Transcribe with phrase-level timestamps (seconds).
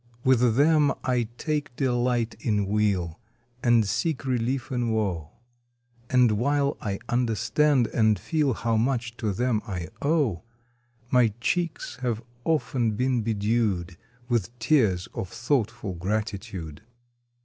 [0.23, 3.19] 1 1 10 GEORGIAN VERSE With them I take delight in weal,
[3.61, 5.29] And seek relief in woe;
[6.09, 10.41] And while I understand and feel How much to them I owe,
[11.11, 13.95] My cheeks have often been bedew'd
[14.27, 16.81] With tears of thoughtful gratitude.